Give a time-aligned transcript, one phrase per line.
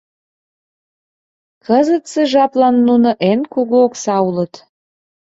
[1.65, 4.53] Кызытсе жаплан нуно эн кугу окса улыт.